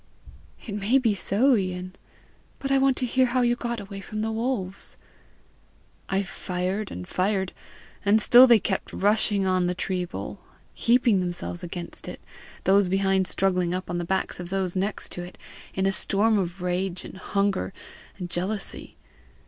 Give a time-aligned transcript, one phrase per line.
[0.65, 1.93] "It may be so, Ian!
[2.57, 4.97] But I want to hear how you got away from the wolves."
[6.09, 7.53] "I fired and fired;
[8.03, 10.39] and still they kept rushing on the tree hole,
[10.73, 12.19] heaping themselves against it,
[12.63, 15.37] those behind struggling up on the backs of those next it,
[15.75, 17.71] in a storm of rage and hunger
[18.17, 18.97] and jealousy.